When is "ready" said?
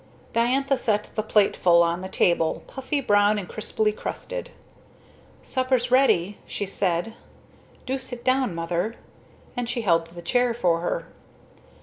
5.91-6.39